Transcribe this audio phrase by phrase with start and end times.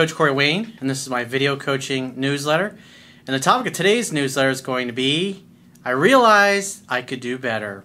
[0.00, 2.78] Coach Corey Wayne, and this is my video coaching newsletter.
[3.26, 5.44] And the topic of today's newsletter is going to be
[5.84, 7.84] I realized I could do better.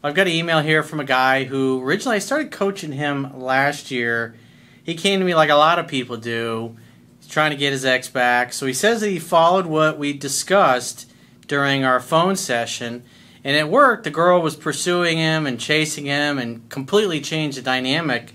[0.00, 3.36] Well, I've got an email here from a guy who originally I started coaching him
[3.36, 4.36] last year.
[4.84, 6.76] He came to me like a lot of people do.
[7.18, 8.52] He's trying to get his ex back.
[8.52, 11.10] So he says that he followed what we discussed
[11.48, 13.02] during our phone session.
[13.42, 14.04] And it worked.
[14.04, 18.34] The girl was pursuing him and chasing him and completely changed the dynamic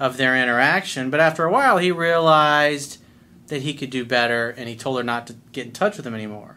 [0.00, 1.10] of their interaction.
[1.10, 2.98] But after a while, he realized
[3.48, 6.06] that he could do better, and he told her not to get in touch with
[6.06, 6.56] him anymore.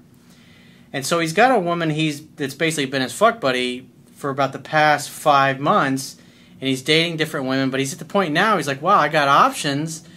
[0.94, 4.54] And so he's got a woman he's that's basically been his fuck buddy for about
[4.54, 6.16] the past five months,
[6.62, 7.70] and he's dating different women.
[7.70, 10.08] But he's at the point now he's like, wow, I got options,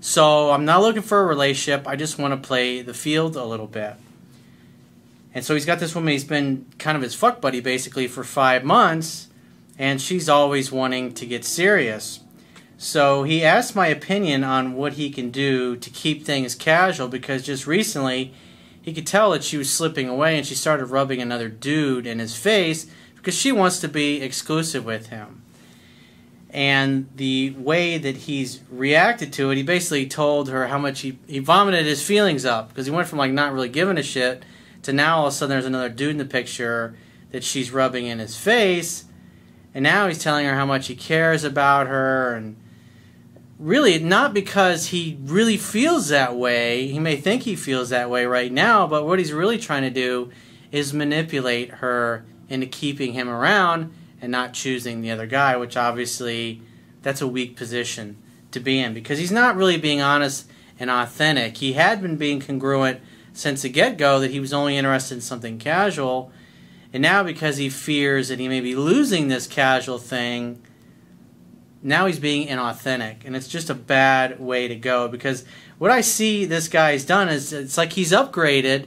[0.00, 1.88] so I'm not looking for a relationship.
[1.88, 3.94] I just want to play the field a little bit.
[5.34, 8.22] And so he's got this woman he's been kind of his fuck buddy basically for
[8.22, 9.28] five months,
[9.76, 12.20] and she's always wanting to get serious.
[12.80, 17.42] So he asked my opinion on what he can do to keep things casual because
[17.44, 18.32] just recently
[18.80, 22.20] he could tell that she was slipping away and she started rubbing another dude in
[22.20, 25.42] his face because she wants to be exclusive with him.
[26.50, 31.18] And the way that he's reacted to it, he basically told her how much he,
[31.26, 34.44] he vomited his feelings up because he went from like not really giving a shit
[34.82, 36.96] to now all of a sudden there's another dude in the picture
[37.32, 39.04] that she's rubbing in his face.
[39.74, 42.56] And now he's telling her how much he cares about her and
[43.58, 46.86] really not because he really feels that way.
[46.88, 49.90] He may think he feels that way right now, but what he's really trying to
[49.90, 50.30] do
[50.70, 56.62] is manipulate her into keeping him around and not choosing the other guy, which obviously
[57.02, 58.16] that's a weak position
[58.50, 60.48] to be in because he's not really being honest
[60.78, 61.56] and authentic.
[61.56, 63.00] He had been being congruent
[63.32, 66.32] since the get go that he was only interested in something casual.
[66.92, 70.62] And now, because he fears that he may be losing this casual thing,
[71.82, 75.08] now he's being inauthentic, and it's just a bad way to go.
[75.08, 75.44] Because
[75.78, 78.86] what I see this guy's done is it's like he's upgraded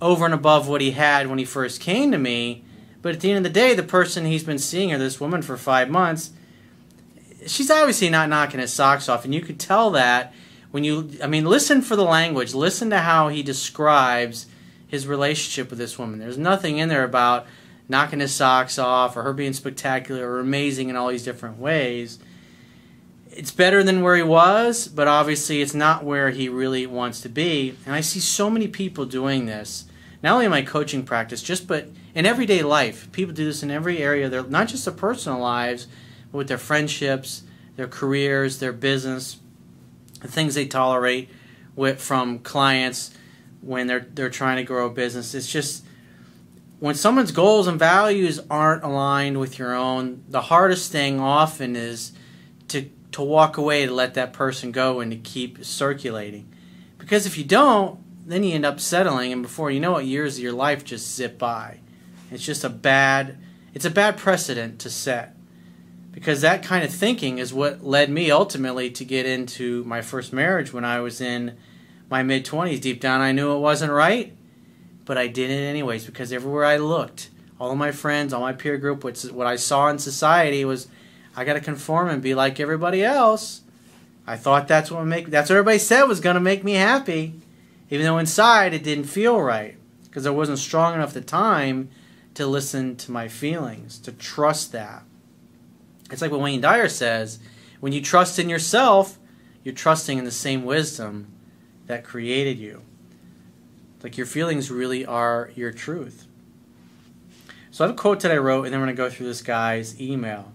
[0.00, 2.64] over and above what he had when he first came to me.
[3.00, 5.42] But at the end of the day, the person he's been seeing, or this woman
[5.42, 6.30] for five months,
[7.46, 10.34] she's obviously not knocking his socks off, and you could tell that
[10.72, 11.10] when you.
[11.22, 12.54] I mean, listen for the language.
[12.54, 14.46] Listen to how he describes
[14.88, 16.18] his relationship with this woman.
[16.18, 17.46] There's nothing in there about
[17.88, 22.18] knocking his socks off or her being spectacular or amazing in all these different ways
[23.34, 27.28] it's better than where he was, but obviously it's not where he really wants to
[27.28, 27.74] be.
[27.86, 29.86] And I see so many people doing this,
[30.22, 33.10] not only in my coaching practice, just but in everyday life.
[33.12, 34.28] People do this in every area.
[34.28, 35.86] They're not just their personal lives,
[36.30, 37.42] but with their friendships,
[37.76, 39.38] their careers, their business,
[40.20, 41.30] the things they tolerate
[41.74, 43.12] with from clients
[43.62, 45.34] when they're they're trying to grow a business.
[45.34, 45.84] It's just
[46.80, 52.12] when someone's goals and values aren't aligned with your own, the hardest thing often is
[53.12, 56.52] to walk away to let that person go and to keep circulating.
[56.98, 60.36] Because if you don't, then you end up settling, and before you know it, years
[60.36, 61.80] of your life just zip by.
[62.30, 63.38] It's just a bad,
[63.74, 65.36] it's a bad precedent to set.
[66.12, 70.32] Because that kind of thinking is what led me ultimately to get into my first
[70.32, 71.56] marriage when I was in
[72.10, 72.80] my mid 20s.
[72.80, 74.34] Deep down, I knew it wasn't right,
[75.04, 78.52] but I did it anyways because everywhere I looked, all of my friends, all my
[78.52, 80.86] peer group, what I saw in society was
[81.34, 83.62] I got to conform and be like everybody else.
[84.26, 87.34] I thought that's what make that's what everybody said was going to make me happy,
[87.90, 91.88] even though inside it didn't feel right because I wasn't strong enough at the time
[92.34, 95.04] to listen to my feelings, to trust that.
[96.10, 97.38] It's like what Wayne Dyer says,
[97.80, 99.18] when you trust in yourself,
[99.64, 101.32] you're trusting in the same wisdom
[101.86, 102.82] that created you.
[104.02, 106.26] Like your feelings really are your truth.
[107.70, 109.26] So I have a quote that I wrote, and then we're going to go through
[109.26, 110.52] this guy's email.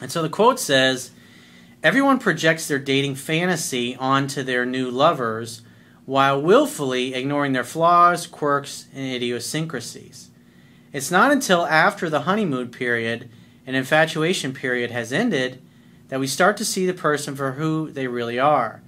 [0.00, 1.10] And so the quote says
[1.82, 5.62] Everyone projects their dating fantasy onto their new lovers
[6.04, 10.28] while willfully ignoring their flaws, quirks, and idiosyncrasies.
[10.92, 13.30] It's not until after the honeymoon period
[13.66, 15.62] and infatuation period has ended
[16.08, 18.82] that we start to see the person for who they really are.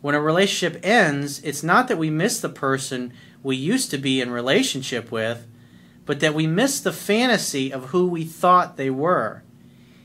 [0.00, 3.12] When a relationship ends, it's not that we miss the person
[3.42, 5.46] we used to be in relationship with,
[6.06, 9.42] but that we miss the fantasy of who we thought they were.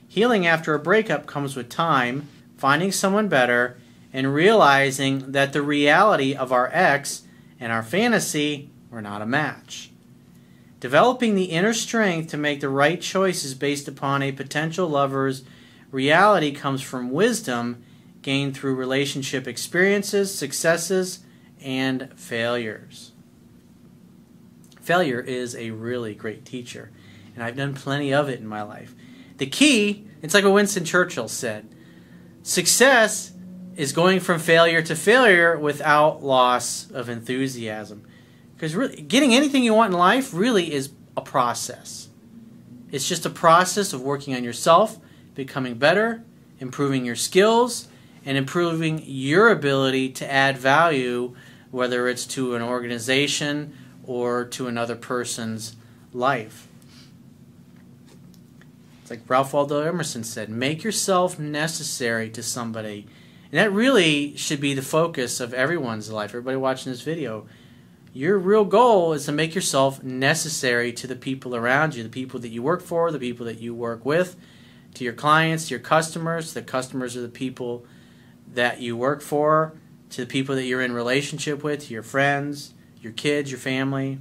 [0.07, 2.27] Healing after a breakup comes with time,
[2.57, 3.77] finding someone better,
[4.13, 7.23] and realizing that the reality of our ex
[7.59, 9.91] and our fantasy were not a match.
[10.79, 15.43] Developing the inner strength to make the right choices based upon a potential lover's
[15.91, 17.83] reality comes from wisdom
[18.21, 21.19] gained through relationship experiences, successes,
[21.61, 23.11] and failures.
[24.81, 26.91] Failure is a really great teacher,
[27.33, 28.93] and I've done plenty of it in my life.
[29.37, 31.67] The key, it's like what Winston Churchill said
[32.43, 33.33] success
[33.75, 38.03] is going from failure to failure without loss of enthusiasm.
[38.55, 42.09] Because really, getting anything you want in life really is a process.
[42.91, 44.97] It's just a process of working on yourself,
[45.35, 46.23] becoming better,
[46.59, 47.87] improving your skills,
[48.25, 51.35] and improving your ability to add value,
[51.69, 55.75] whether it's to an organization or to another person's
[56.13, 56.67] life.
[59.07, 63.07] It's like Ralph Waldo Emerson said make yourself necessary to somebody.
[63.49, 67.47] And that really should be the focus of everyone's life, everybody watching this video.
[68.11, 72.41] Your real goal is to make yourself necessary to the people around you, the people
[72.41, 74.35] that you work for, the people that you work with,
[74.95, 76.53] to your clients, to your customers.
[76.53, 77.85] The customers are the people
[78.55, 79.71] that you work for,
[80.09, 84.19] to the people that you're in relationship with, to your friends, your kids, your family.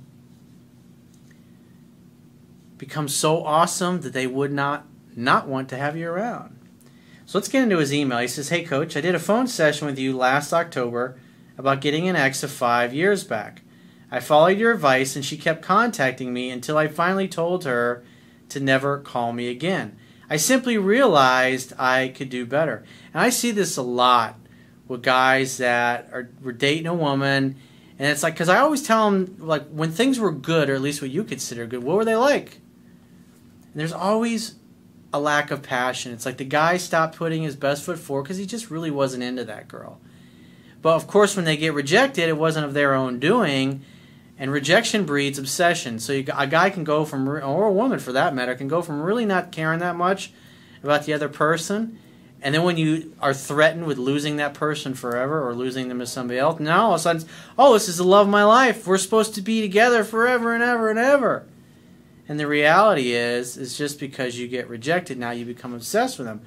[2.78, 6.58] Become so awesome that they would not not want to have you around.
[7.25, 8.19] So let's get into his email.
[8.19, 11.19] He says, Hey coach, I did a phone session with you last October
[11.58, 13.62] about getting an ex of five years back.
[14.11, 18.05] I followed your advice and she kept contacting me until I finally told her
[18.50, 19.96] to never call me again.
[20.31, 22.84] I simply realized I could do better.
[23.12, 24.38] And I see this a lot
[24.87, 27.56] with guys that are were dating a woman
[27.99, 30.82] and it's like because I always tell them like when things were good or at
[30.82, 32.61] least what you consider good, what were they like?
[33.76, 34.55] And there's always
[35.12, 36.11] a lack of passion.
[36.11, 39.23] It's like the guy stopped putting his best foot forward because he just really wasn't
[39.23, 40.00] into that girl.
[40.81, 43.82] But of course, when they get rejected, it wasn't of their own doing
[44.38, 45.99] and rejection breeds obsession.
[45.99, 48.81] So you, a guy can go from, or a woman for that matter, can go
[48.81, 50.32] from really not caring that much
[50.82, 51.99] about the other person,
[52.40, 56.06] and then when you are threatened with losing that person forever or losing them to
[56.06, 57.28] somebody else, now all of a sudden,
[57.58, 58.87] oh, this is the love of my life.
[58.87, 61.44] We're supposed to be together forever and ever and ever.
[62.28, 66.26] And the reality is, is just because you get rejected, now you become obsessed with
[66.26, 66.40] them.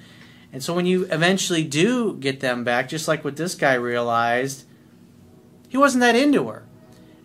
[0.51, 4.65] And so when you eventually do get them back, just like what this guy realized,
[5.69, 6.63] he wasn't that into her.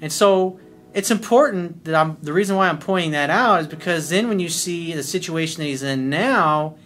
[0.00, 0.60] And so
[0.92, 4.38] it's important that I'm the reason why I'm pointing that out is because then when
[4.38, 6.76] you see the situation that he's in now,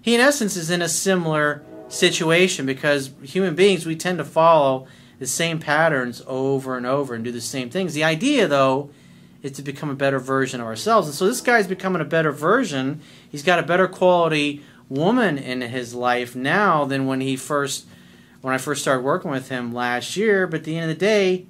[0.00, 4.86] he in essence is in a similar situation because human beings we tend to follow
[5.18, 7.94] the same patterns over and over and do the same things.
[7.94, 8.90] The idea though
[9.42, 11.08] is to become a better version of ourselves.
[11.08, 13.00] And so this guy's becoming a better version.
[13.28, 17.86] He's got a better quality woman in his life now than when he first
[18.42, 21.00] when I first started working with him last year, but at the end of the
[21.00, 21.46] day,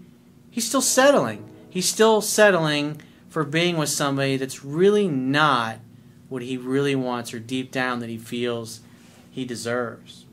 [0.50, 1.49] he's still settling.
[1.71, 3.00] He's still settling
[3.31, 5.79] for being with somebody that's really not
[6.29, 8.81] what he really wants or deep down that he feels
[9.31, 10.27] he deserves.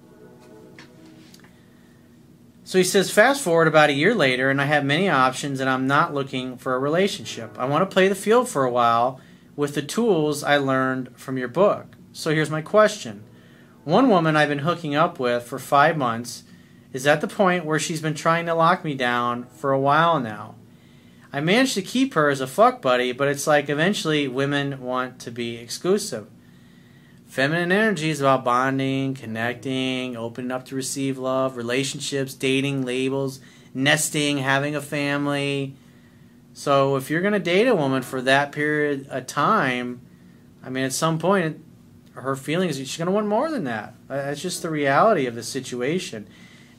[2.70, 5.68] So he says, fast forward about a year later, and I have many options, and
[5.68, 7.58] I'm not looking for a relationship.
[7.58, 9.20] I want to play the field for a while
[9.56, 11.88] with the tools I learned from your book.
[12.14, 13.24] So here's my question
[13.86, 16.44] One woman I've been hooking up with for five months
[16.94, 20.20] is at the point where she's been trying to lock me down for a while
[20.20, 20.54] now.
[21.34, 25.18] I managed to keep her as a fuck buddy, but it's like eventually women want
[25.22, 26.28] to be exclusive.
[27.30, 33.40] Feminine energy is about bonding, connecting, opening up to receive love, relationships, dating, labels,
[33.72, 35.76] nesting, having a family.
[36.56, 40.02] So if you're going to date a woman for that period of time,
[40.64, 41.64] I mean, at some point,
[42.14, 43.94] her feelings, she's going to want more than that.
[44.08, 46.26] That's just the reality of the situation.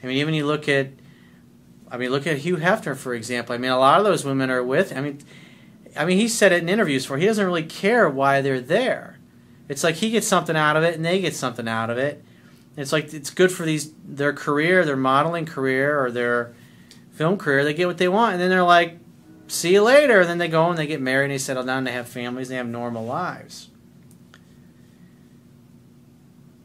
[0.02, 0.88] I mean, even you look at,
[1.88, 3.54] I mean, look at Hugh Hefner, for example.
[3.54, 5.20] I mean, a lot of those women are with, I mean,
[5.96, 9.18] I mean, he said it in interviews where he doesn't really care why they're there.
[9.70, 12.24] It's like he gets something out of it and they get something out of it.
[12.76, 16.52] It's like it's good for these their career, their modeling career or their
[17.12, 17.62] film career.
[17.62, 18.98] They get what they want, and then they're like,
[19.46, 21.78] "See you later." And then they go and they get married and they settle down.
[21.78, 22.48] And they have families.
[22.48, 23.68] And they have normal lives.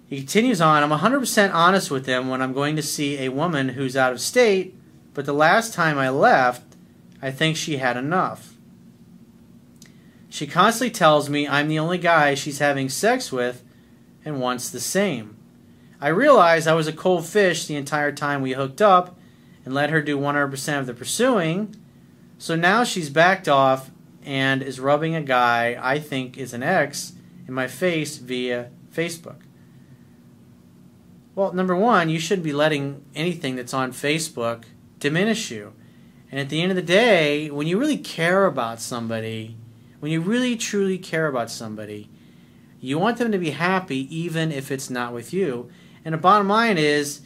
[0.07, 3.69] He continues on, I'm 100% honest with them when I'm going to see a woman
[3.69, 4.75] who's out of state,
[5.13, 6.75] but the last time I left,
[7.21, 8.54] I think she had enough.
[10.35, 13.63] She constantly tells me I'm the only guy she's having sex with
[14.25, 15.37] and wants the same.
[16.01, 19.17] I realized I was a cold fish the entire time we hooked up
[19.63, 21.73] and let her do 100% of the pursuing,
[22.37, 23.91] so now she's backed off
[24.25, 27.13] and is rubbing a guy I think is an ex
[27.47, 29.39] in my face via Facebook.
[31.33, 34.65] Well, number one, you shouldn't be letting anything that's on Facebook
[34.99, 35.71] diminish you.
[36.29, 39.55] And at the end of the day, when you really care about somebody,
[40.05, 42.11] when you really truly care about somebody,
[42.79, 45.67] you want them to be happy even if it's not with you.
[46.05, 47.21] And the bottom line is,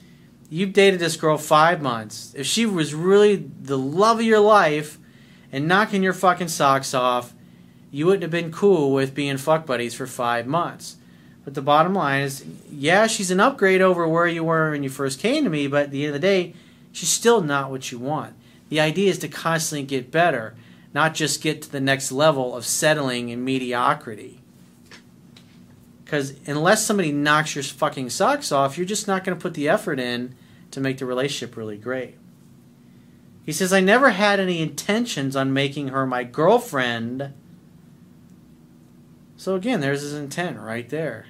[0.50, 2.34] you've dated this girl five months.
[2.38, 4.98] If she was really the love of your life
[5.52, 7.34] and knocking your fucking socks off,
[7.92, 10.96] you wouldn't have been cool with being fuck buddies for five months.
[11.44, 14.90] But the bottom line is, yeah, she's an upgrade over where you were when you
[14.90, 16.54] first came to me, but at the end of the day,
[16.94, 18.36] she's still not what you want.
[18.70, 20.56] The idea is to constantly get better,
[20.94, 24.42] not just get to the next level of settling in mediocrity.
[26.04, 29.70] Because unless somebody knocks your fucking socks off, you're just not going to put the
[29.70, 30.36] effort in
[30.72, 32.16] to make the relationship really great.
[33.46, 37.34] He says, I never had any intentions on making her my girlfriend.
[39.38, 41.28] So again, there's his intent right there.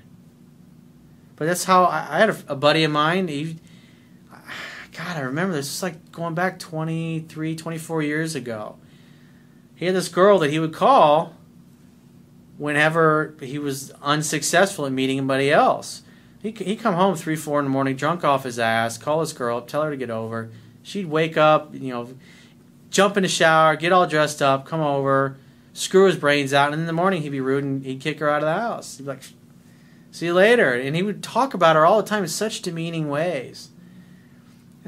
[1.36, 3.30] But that's how I, I had a, a, buddy of mine.
[3.30, 3.58] He,
[4.92, 5.68] God, I remember this.
[5.68, 8.78] It's like going back 23, 24 years ago.
[9.80, 11.36] He had this girl that he would call
[12.58, 16.02] whenever he was unsuccessful at meeting anybody else.
[16.44, 19.32] He he come home three, four in the morning, drunk off his ass, call his
[19.32, 20.50] girl tell her to get over.
[20.84, 22.10] She'd wake up, you know,
[22.90, 25.38] jump in the shower, get all dressed up, come over,
[25.72, 28.30] screw his brains out, and in the morning he'd be rude and he'd kick her
[28.30, 28.98] out of the house.
[28.98, 29.24] He'd be like,
[30.12, 33.08] "See you later," and he would talk about her all the time in such demeaning
[33.08, 33.70] ways.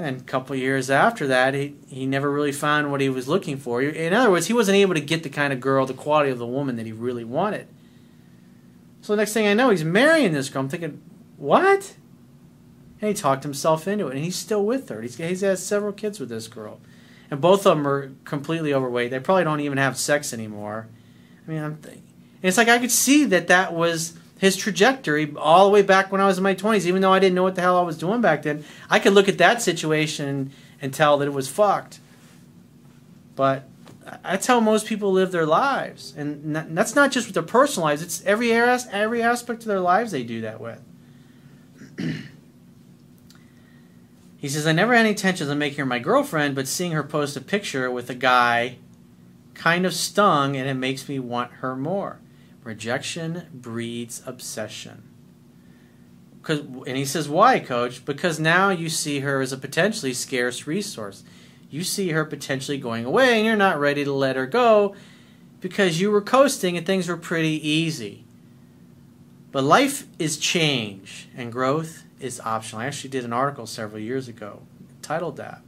[0.01, 3.57] And a couple years after that, he he never really found what he was looking
[3.57, 3.81] for.
[3.81, 6.39] In other words, he wasn't able to get the kind of girl, the quality of
[6.39, 7.67] the woman that he really wanted.
[9.01, 10.61] So the next thing I know, he's marrying this girl.
[10.61, 11.01] I'm thinking,
[11.37, 11.95] what?
[12.99, 15.01] And he talked himself into it, and he's still with her.
[15.01, 16.79] He's, he's had several kids with this girl.
[17.31, 19.09] And both of them are completely overweight.
[19.09, 20.87] They probably don't even have sex anymore.
[21.47, 21.79] I mean, I'm
[22.41, 26.19] it's like I could see that that was his trajectory all the way back when
[26.19, 27.95] I was in my 20s, even though I didn't know what the hell I was
[27.95, 28.65] doing back then.
[28.89, 31.99] I could look at that situation and tell that it was fucked.
[33.35, 33.69] But
[34.23, 36.15] that's how most people live their lives.
[36.17, 40.11] And that's not just with their personal lives, it's every, every aspect of their lives
[40.11, 40.81] they do that with.
[44.39, 47.03] he says, I never had any intentions of making her my girlfriend, but seeing her
[47.03, 48.77] post a picture with a guy
[49.53, 52.20] kind of stung and it makes me want her more.
[52.63, 55.03] Rejection breeds obsession.
[56.43, 58.03] Cause, and he says, Why, coach?
[58.05, 61.23] Because now you see her as a potentially scarce resource.
[61.69, 64.95] You see her potentially going away and you're not ready to let her go
[65.61, 68.25] because you were coasting and things were pretty easy.
[69.51, 72.81] But life is change and growth is optional.
[72.81, 74.63] I actually did an article several years ago
[75.01, 75.61] titled that.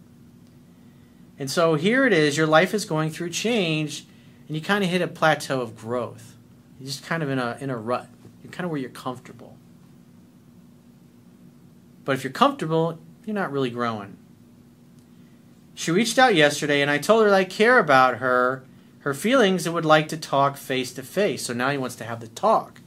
[1.40, 4.06] And so here it is your life is going through change
[4.48, 6.33] and you kind of hit a plateau of growth.
[6.84, 8.10] You're just kind of in a in a rut.
[8.44, 9.56] You're kind of where you're comfortable.
[12.04, 14.18] But if you're comfortable, you're not really growing.
[15.75, 18.66] She reached out yesterday and I told her that I care about her,
[19.00, 21.46] her feelings and would like to talk face to face.
[21.46, 22.82] So now he wants to have the talk.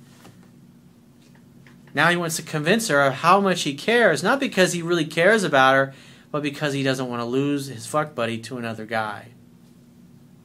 [1.94, 5.06] Now he wants to convince her of how much he cares, not because he really
[5.06, 5.94] cares about her,
[6.30, 9.28] but because he doesn't want to lose his fuck buddy to another guy.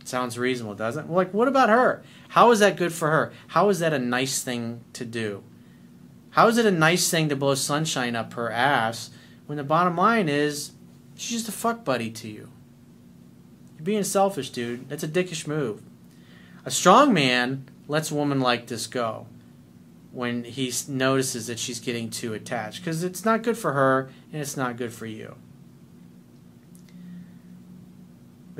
[0.03, 1.08] Sounds reasonable, doesn't it?
[1.08, 2.03] Well, like, what about her?
[2.29, 3.31] How is that good for her?
[3.48, 5.43] How is that a nice thing to do?
[6.31, 9.12] How is it a nice thing to blow sunshine up her ass
[9.46, 10.72] when the bottom line is
[11.15, 12.50] she's just a fuck buddy to you?
[13.77, 14.89] You're being selfish, dude.
[14.89, 15.81] That's a dickish move.
[16.65, 19.27] A strong man lets a woman like this go
[20.12, 24.41] when he notices that she's getting too attached because it's not good for her and
[24.41, 25.36] it's not good for you.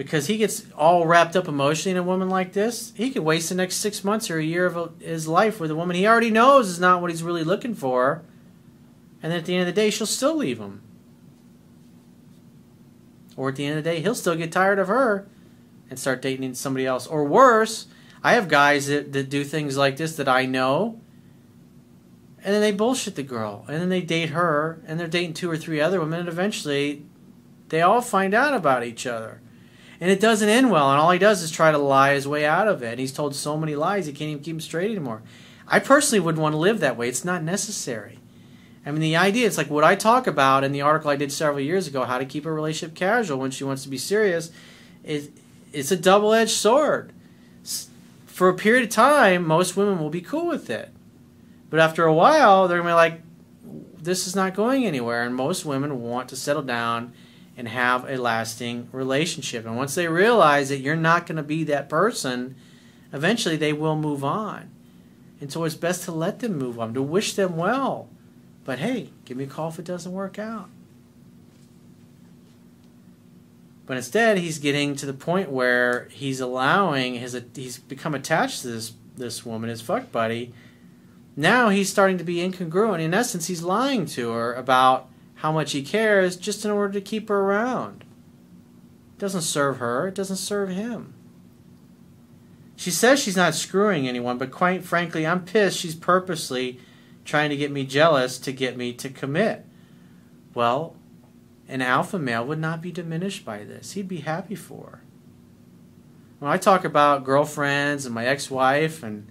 [0.04, 3.50] Because he gets all wrapped up emotionally in a woman like this, he could waste
[3.50, 6.32] the next six months or a year of his life with a woman he already
[6.32, 8.24] knows is not what he's really looking for.
[9.22, 10.82] And then at the end of the day, she'll still leave him.
[13.38, 15.28] Or at the end of the day, he'll still get tired of her
[15.90, 17.06] and start dating somebody else.
[17.06, 17.86] Or worse,
[18.24, 21.00] I have guys that, that do things like this that I know
[22.44, 25.50] and then they bullshit the girl, and then they date her, and they're dating two
[25.50, 27.06] or three other women, and eventually
[27.70, 29.42] they all find out about each other.
[30.02, 32.44] And it doesn't end well, and all he does is try to lie his way
[32.44, 32.94] out of it.
[32.94, 35.22] And he's told so many lies he can't even keep them straight anymore.
[35.68, 37.08] I personally wouldn't want to live that way.
[37.08, 38.18] It's not necessary.
[38.84, 41.32] I mean, the idea, it's like what I talk about in the article I did
[41.32, 44.50] several years ago, how to keep a relationship casual when she wants to be serious,
[45.04, 45.30] is
[45.72, 47.14] it's a double edged sword.
[48.26, 50.90] For a period of time, most women will be cool with it.
[51.70, 53.22] But after a while, they're going to be like,
[54.02, 55.24] this is not going anywhere.
[55.24, 57.14] And most women want to settle down
[57.62, 59.68] and have a lasting relationship.
[59.68, 62.56] And once they realize that you're not going to be that person,
[63.14, 64.72] eventually they will move on.
[65.40, 68.10] And so it's best to let them move on, to wish them well.
[68.66, 70.70] But hey, give me a call if it doesn't work out.
[73.86, 78.70] But instead, he's getting to the point where he's allowing his he's become attached to
[78.70, 80.52] this this woman, his fuck buddy,
[81.36, 83.02] now he's starting to be incongruent.
[83.02, 85.11] In essence, he's lying to her about
[85.42, 88.06] how much he cares just in order to keep her around.
[89.16, 91.16] It doesn't serve her, it doesn't serve him.
[92.76, 96.80] She says she's not screwing anyone, but quite frankly, I'm pissed she's purposely
[97.26, 99.66] trying to get me jealous to get me to commit.
[100.54, 100.96] Well,
[101.68, 103.94] an alpha male would not be diminished by this.
[103.94, 105.02] He'd be happy for her.
[106.38, 109.28] When I talk about girlfriends and my ex wife and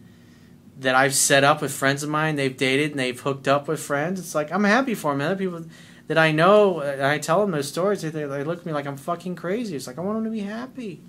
[0.80, 3.78] that I've set up with friends of mine, they've dated and they've hooked up with
[3.78, 5.20] friends, it's like I'm happy for them.
[5.20, 5.66] Other people
[6.10, 8.84] that I know, uh, I tell them those stories, they, they look at me like
[8.84, 9.76] I'm fucking crazy.
[9.76, 11.00] It's like I want them to be happy.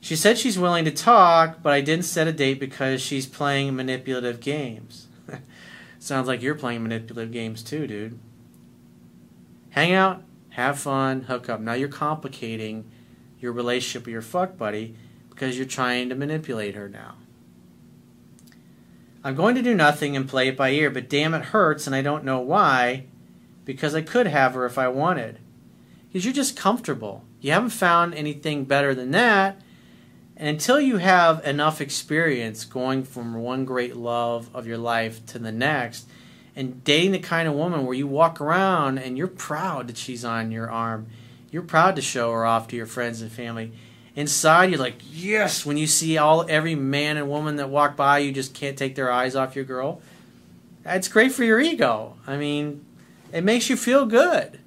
[0.00, 3.76] She said she's willing to talk, but I didn't set a date because she's playing
[3.76, 5.08] manipulative games.
[5.98, 8.18] Sounds like you're playing manipulative games too, dude.
[9.68, 11.60] Hang out, have fun, hook up.
[11.60, 12.90] Now you're complicating
[13.38, 14.96] your relationship with your fuck buddy
[15.28, 17.16] because you're trying to manipulate her now.
[19.22, 21.94] I'm going to do nothing and play it by ear, but damn it hurts and
[21.94, 23.04] I don't know why
[23.64, 25.38] because I could have her if I wanted.
[26.08, 27.24] Because you're just comfortable.
[27.40, 29.60] You haven't found anything better than that
[30.40, 35.38] and until you have enough experience going from one great love of your life to
[35.38, 36.08] the next,
[36.56, 40.24] and dating the kind of woman where you walk around and you're proud that she's
[40.24, 41.08] on your arm,
[41.50, 43.72] you're proud to show her off to your friends and family.
[44.20, 48.18] Inside, you're like, yes, when you see all every man and woman that walk by,
[48.18, 50.02] you just can't take their eyes off your girl.
[50.84, 52.18] It's great for your ego.
[52.26, 52.84] I mean,
[53.32, 54.60] it makes you feel good.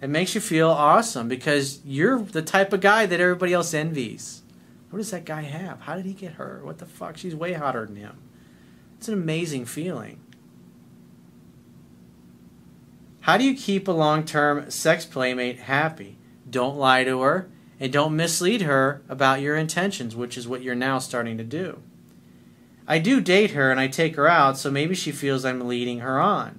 [0.00, 4.40] It makes you feel awesome because you're the type of guy that everybody else envies.
[4.88, 5.82] What does that guy have?
[5.82, 6.62] How did he get her?
[6.64, 7.18] What the fuck?
[7.18, 8.16] She's way hotter than him.
[8.96, 10.20] It's an amazing feeling.
[13.20, 16.16] How do you keep a long term sex playmate happy?
[16.48, 20.74] Don't lie to her and don't mislead her about your intentions, which is what you're
[20.74, 21.80] now starting to do.
[22.86, 26.00] I do date her and I take her out, so maybe she feels I'm leading
[26.00, 26.58] her on.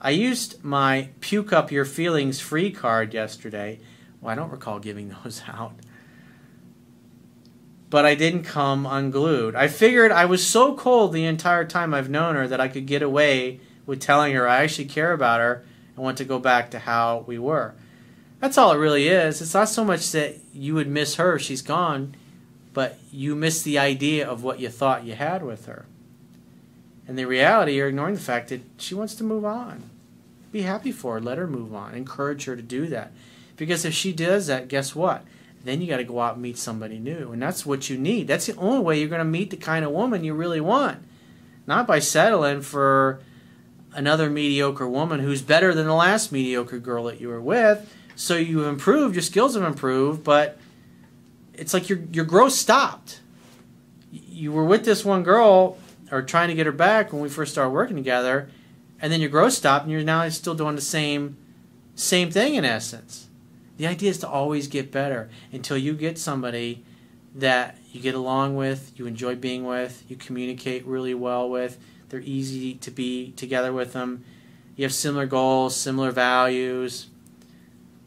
[0.00, 3.80] I used my puke up your feelings free card yesterday.
[4.20, 5.72] Well, I don't recall giving those out
[7.90, 9.56] but I didn't come unglued.
[9.56, 12.86] I figured I was so cold the entire time I've known her that I could
[12.86, 15.64] get away with telling her I actually care about her
[15.96, 17.74] and want to go back to how we were.
[18.40, 19.40] That's all it really is.
[19.40, 22.14] It's not so much that you would miss her she's gone,
[22.72, 25.84] but you miss the idea of what you thought you had with her.
[27.06, 29.90] And the reality, you're ignoring the fact that she wants to move on.
[30.52, 31.20] Be happy for her.
[31.20, 31.94] Let her move on.
[31.94, 33.12] Encourage her to do that.
[33.56, 35.24] Because if she does that, guess what?
[35.64, 37.32] then you got to go out and meet somebody new.
[37.32, 38.26] And that's what you need.
[38.26, 40.98] That's the only way you're going to meet the kind of woman you really want.
[41.66, 43.20] Not by settling for
[43.92, 47.94] another mediocre woman who's better than the last mediocre girl that you were with.
[48.20, 50.58] So you've improved, your skills have improved, but
[51.54, 53.20] it's like your your growth stopped.
[54.12, 55.78] You were with this one girl
[56.12, 58.50] or trying to get her back when we first started working together,
[59.00, 61.38] and then your growth stopped and you're now still doing the same
[61.94, 63.28] same thing in essence.
[63.78, 66.84] The idea is to always get better until you get somebody
[67.34, 71.78] that you get along with, you enjoy being with, you communicate really well with,
[72.10, 74.24] they're easy to be together with them.
[74.76, 77.06] You have similar goals, similar values.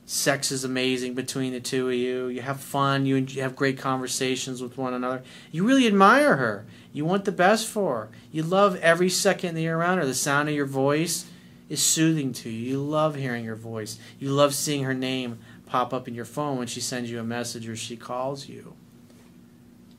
[0.05, 2.27] Sex is amazing between the two of you.
[2.27, 5.23] You have fun, you have great conversations with one another.
[5.51, 6.65] You really admire her.
[6.91, 8.09] You want the best for her.
[8.31, 10.05] You love every second that you're around her.
[10.05, 11.25] The sound of your voice
[11.69, 12.71] is soothing to you.
[12.71, 13.97] You love hearing her voice.
[14.19, 17.23] You love seeing her name pop up in your phone when she sends you a
[17.23, 18.75] message or she calls you.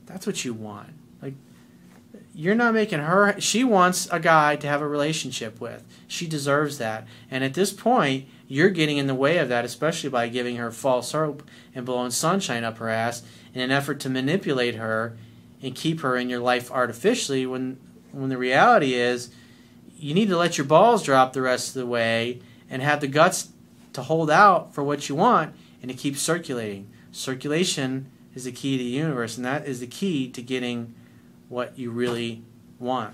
[0.05, 0.93] That's what you want.
[1.21, 1.33] Like
[2.33, 5.83] you're not making her she wants a guy to have a relationship with.
[6.07, 7.07] She deserves that.
[7.29, 10.71] And at this point, you're getting in the way of that, especially by giving her
[10.71, 15.17] false hope and blowing sunshine up her ass in an effort to manipulate her
[15.61, 17.79] and keep her in your life artificially when
[18.11, 19.29] when the reality is
[19.97, 23.07] you need to let your balls drop the rest of the way and have the
[23.07, 23.49] guts
[23.93, 26.89] to hold out for what you want and it keeps circulating.
[27.11, 30.93] Circulation is the key to the universe, and that is the key to getting
[31.47, 32.43] what you really
[32.79, 33.13] want.